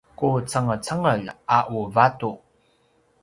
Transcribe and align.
qucengecengel 0.19 1.21
a 1.57 1.59
u 1.75 1.79
vatu 1.95 2.31